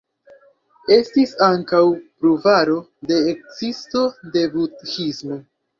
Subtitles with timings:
[0.95, 1.83] Estis ankaŭ
[2.25, 2.81] pruvaro
[3.13, 5.45] de ekzisto de Budhismo.